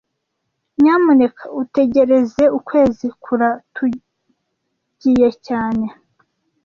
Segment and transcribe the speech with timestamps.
[0.81, 5.85] Nyamuneka utegereze ukwezi kuratugiye cyane